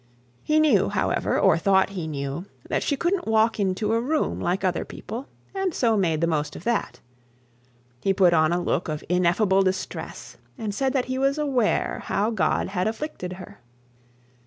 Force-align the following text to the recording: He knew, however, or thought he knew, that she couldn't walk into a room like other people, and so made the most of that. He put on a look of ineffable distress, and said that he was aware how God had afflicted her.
He 0.41 0.59
knew, 0.59 0.89
however, 0.89 1.37
or 1.39 1.59
thought 1.59 1.91
he 1.91 2.07
knew, 2.07 2.47
that 2.67 2.81
she 2.81 2.97
couldn't 2.97 3.27
walk 3.27 3.59
into 3.59 3.93
a 3.93 4.01
room 4.01 4.39
like 4.39 4.63
other 4.63 4.83
people, 4.83 5.27
and 5.53 5.75
so 5.75 5.95
made 5.95 6.21
the 6.21 6.25
most 6.25 6.55
of 6.55 6.63
that. 6.63 6.99
He 8.01 8.11
put 8.11 8.33
on 8.33 8.51
a 8.51 8.59
look 8.59 8.87
of 8.87 9.03
ineffable 9.09 9.61
distress, 9.61 10.37
and 10.57 10.73
said 10.73 10.93
that 10.93 11.05
he 11.05 11.19
was 11.19 11.37
aware 11.37 12.01
how 12.05 12.31
God 12.31 12.69
had 12.69 12.87
afflicted 12.87 13.33
her. 13.33 13.59